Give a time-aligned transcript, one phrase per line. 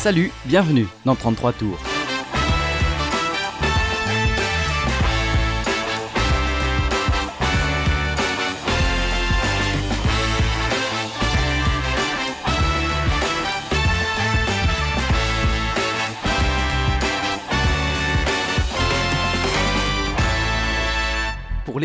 [0.00, 1.89] Salut, bienvenue dans 33 tours.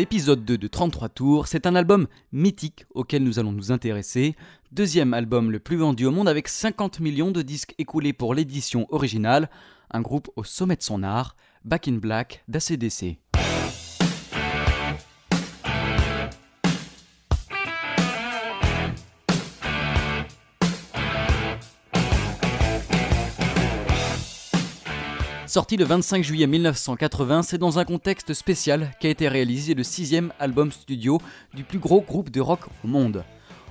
[0.06, 4.36] L'épisode 2 de 33 tours, c'est un album mythique auquel nous allons nous intéresser.
[4.70, 8.86] Deuxième album le plus vendu au monde avec 50 millions de disques écoulés pour l'édition
[8.90, 9.50] originale.
[9.90, 11.34] Un groupe au sommet de son art,
[11.64, 13.18] Back in Black d'ACDC.
[25.56, 30.30] Sorti le 25 juillet 1980, c'est dans un contexte spécial qu'a été réalisé le sixième
[30.38, 31.18] album studio
[31.54, 33.24] du plus gros groupe de rock au monde.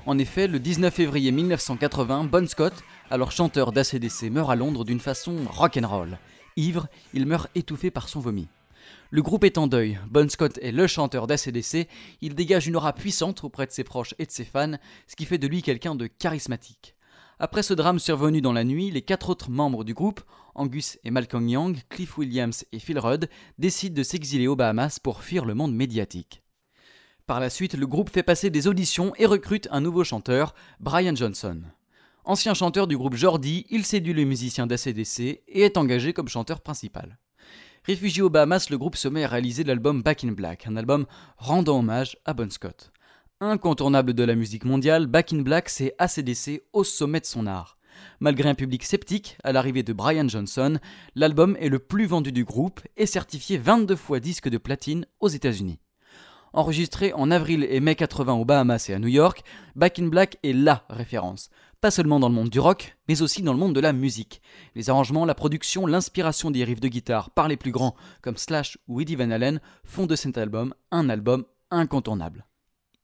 [0.08, 2.74] En effet, le 19 février 1980, Bon Scott,
[3.12, 6.18] alors chanteur d'ACDC, meurt à Londres d'une façon rock'n'roll.
[6.56, 8.48] Ivre, il meurt étouffé par son vomi.
[9.12, 11.88] Le groupe est en deuil, Bon Scott est le chanteur d'ACDC,
[12.22, 15.26] il dégage une aura puissante auprès de ses proches et de ses fans, ce qui
[15.26, 16.96] fait de lui quelqu'un de charismatique.
[17.38, 20.22] Après ce drame survenu dans la nuit, les quatre autres membres du groupe,
[20.56, 25.22] Angus et Malcolm Young, Cliff Williams et Phil Rudd, décident de s'exiler aux Bahamas pour
[25.22, 26.42] fuir le monde médiatique.
[27.28, 31.16] Par la suite, le groupe fait passer des auditions et recrute un nouveau chanteur, Brian
[31.16, 31.62] Johnson.
[32.24, 36.62] Ancien chanteur du groupe Jordi, il séduit les musiciens d'ACDC et est engagé comme chanteur
[36.62, 37.18] principal.
[37.84, 41.06] Réfugié aux Bahamas, le groupe se met à réaliser l'album Back in Black, un album
[41.38, 42.92] rendant hommage à Bon Scott.
[43.42, 47.78] Incontournable de la musique mondiale, Back in Black c'est ACDC au sommet de son art.
[48.20, 50.80] Malgré un public sceptique à l'arrivée de Brian Johnson,
[51.16, 55.28] l'album est le plus vendu du groupe et certifié 22 fois disque de platine aux
[55.28, 55.80] États-Unis.
[56.54, 59.44] Enregistré en avril et mai 80 aux Bahamas et à New York,
[59.76, 61.50] Back in Black est LA référence.
[61.82, 64.42] Pas seulement dans le monde du rock, mais aussi dans le monde de la musique.
[64.74, 68.78] Les arrangements, la production, l'inspiration des riffs de guitare par les plus grands comme Slash
[68.88, 72.46] ou Eddie Van Halen font de cet album un album incontournable.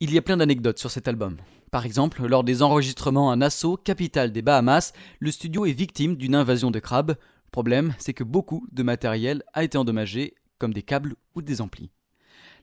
[0.04, 1.38] Il y a plein d'anecdotes sur cet album.
[1.70, 6.34] Par exemple, lors des enregistrements à Nassau, capitale des Bahamas, le studio est victime d'une
[6.34, 7.18] invasion de crabes.
[7.52, 11.92] Problème, c'est que beaucoup de matériel a été endommagé, comme des câbles ou des amplis.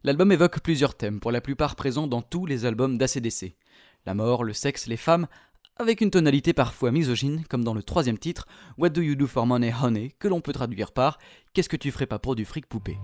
[0.02, 3.54] L'album évoque plusieurs thèmes, pour la plupart présents dans tous les albums d'ACDC.
[4.04, 5.28] La mort, le sexe, les femmes,
[5.76, 8.48] avec une tonalité parfois misogyne, comme dans le troisième titre,
[8.78, 11.18] What Do You Do for Money Honey, que l'on peut traduire par
[11.52, 12.98] Qu'est-ce que tu ferais pas pour du fric poupée?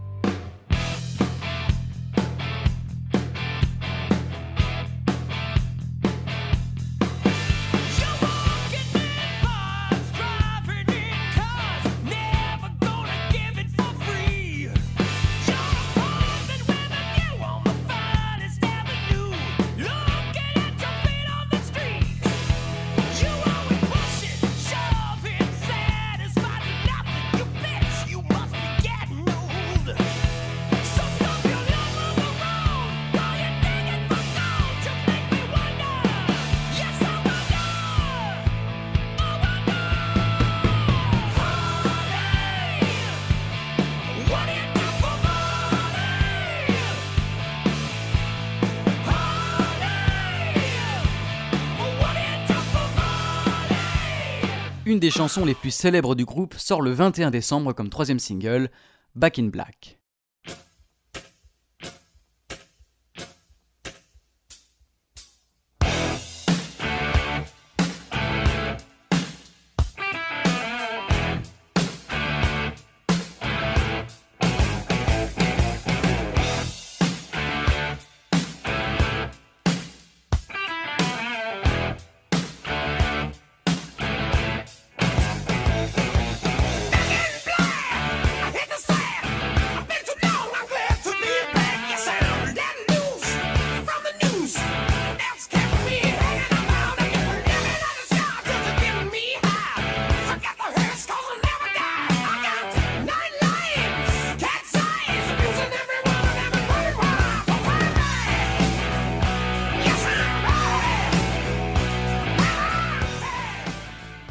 [54.95, 58.71] Une des chansons les plus célèbres du groupe sort le 21 décembre comme troisième single,
[59.17, 59.99] Back in Black.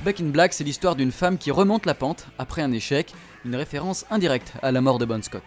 [0.03, 3.13] Back in Black, c'est l'histoire d'une femme qui remonte la pente après un échec,
[3.45, 5.43] une référence indirecte à la mort de Bon Scott.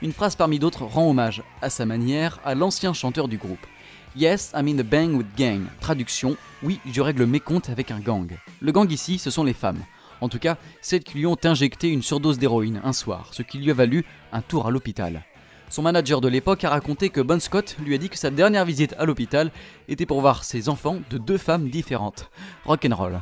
[0.00, 3.66] Une phrase parmi d'autres rend hommage, à sa manière, à l'ancien chanteur du groupe.
[4.14, 5.64] Yes, I'm in a bang with gang.
[5.80, 8.28] Traduction, oui, je règle mes comptes avec un gang.
[8.60, 9.82] Le gang ici, ce sont les femmes.
[10.20, 13.58] En tout cas, celles qui lui ont injecté une surdose d'héroïne un soir, ce qui
[13.58, 15.24] lui a valu un tour à l'hôpital.
[15.68, 18.64] Son manager de l'époque a raconté que Bon Scott lui a dit que sa dernière
[18.64, 19.50] visite à l'hôpital
[19.88, 22.30] était pour voir ses enfants de deux femmes différentes.
[22.66, 23.20] Rock'n'roll.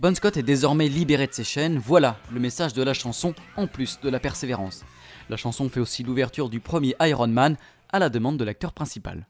[0.00, 3.66] Bon Scott est désormais libéré de ses chaînes, voilà le message de la chanson en
[3.66, 4.84] plus de la persévérance.
[5.28, 7.56] La chanson fait aussi l'ouverture du premier Iron Man
[7.88, 9.26] à la demande de l'acteur principal.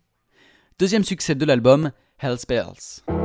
[0.78, 3.17] Deuxième succès de l'album, Hell's Bells.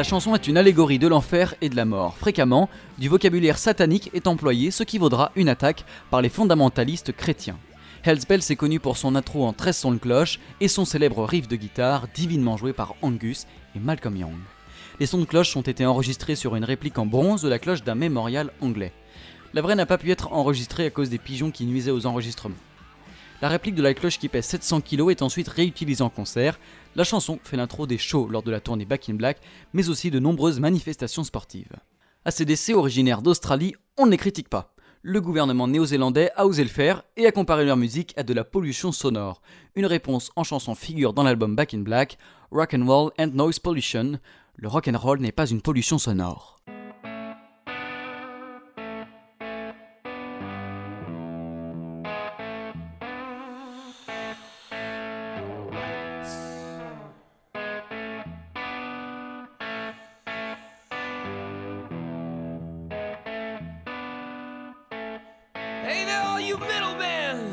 [0.00, 2.16] La chanson est une allégorie de l'enfer et de la mort.
[2.16, 7.58] Fréquemment, du vocabulaire satanique est employé, ce qui vaudra une attaque par les fondamentalistes chrétiens.
[8.02, 11.26] Hells Bells est connu pour son intro en 13 sons de cloche et son célèbre
[11.26, 14.38] riff de guitare, divinement joué par Angus et Malcolm Young.
[15.00, 17.84] Les sons de cloche ont été enregistrés sur une réplique en bronze de la cloche
[17.84, 18.94] d'un mémorial anglais.
[19.52, 22.56] La vraie n'a pas pu être enregistrée à cause des pigeons qui nuisaient aux enregistrements.
[23.42, 26.60] La réplique de la cloche qui pèse 700 kg est ensuite réutilisée en concert.
[26.94, 29.38] La chanson fait l'intro des shows lors de la tournée Back in Black,
[29.72, 31.72] mais aussi de nombreuses manifestations sportives.
[32.26, 34.74] ACDC, originaire d'Australie, on ne les critique pas.
[35.00, 38.44] Le gouvernement néo-zélandais a osé le faire et a comparé leur musique à de la
[38.44, 39.40] pollution sonore.
[39.74, 42.18] Une réponse en chanson figure dans l'album Back in Black,
[42.50, 44.18] Rock and Roll and Noise Pollution.
[44.56, 46.59] Le rock and roll n'est pas une pollution sonore.
[65.90, 67.52] Hey there, all you middlemen!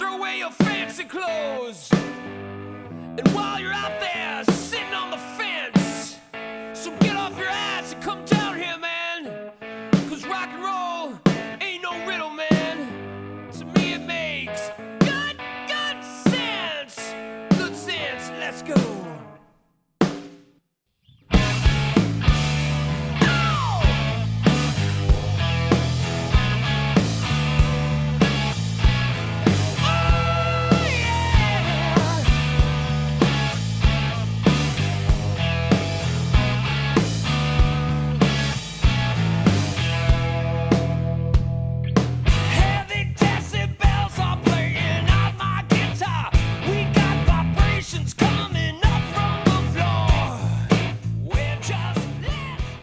[0.00, 1.88] Throw away your fancy clothes!
[1.92, 3.97] And while you're out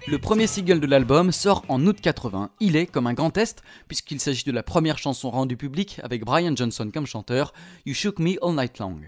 [0.08, 2.52] Le premier single de l'album sort en août 80.
[2.60, 6.24] Il est comme un grand test, puisqu'il s'agit de la première chanson rendue publique avec
[6.24, 7.54] Brian Johnson comme chanteur,
[7.88, 9.00] You Shook Me All Night Long.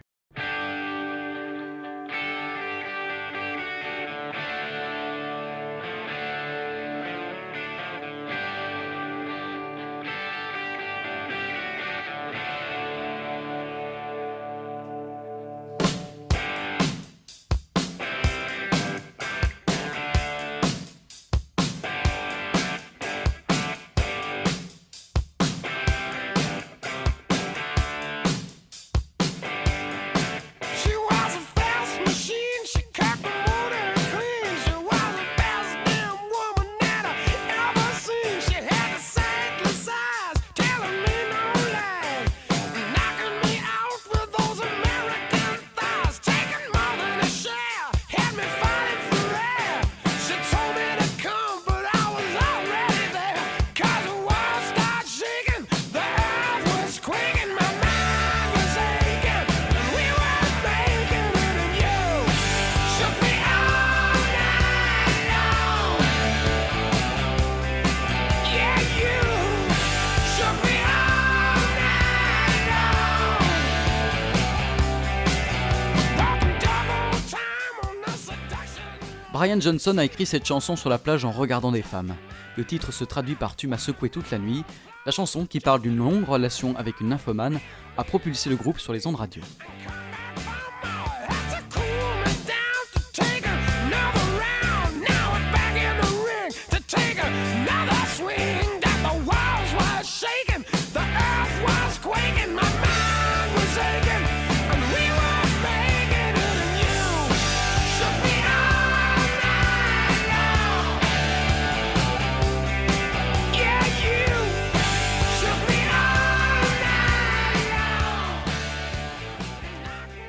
[79.37, 82.15] Brian Johnson a écrit cette chanson sur la plage en regardant des femmes.
[82.55, 84.63] Le titre se traduit par Tu m'as secoué toute la nuit.
[85.05, 87.59] La chanson, qui parle d'une longue relation avec une nymphomane,
[87.99, 89.43] a propulsé le groupe sur les ondes radio.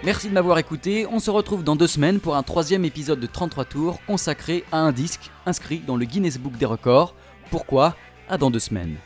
[0.09, 3.27] Merci de m'avoir écouté, on se retrouve dans deux semaines pour un troisième épisode de
[3.27, 7.15] 33 tours consacré à un disque inscrit dans le Guinness Book des records.
[7.51, 7.95] Pourquoi?
[8.27, 8.97] À dans deux semaines.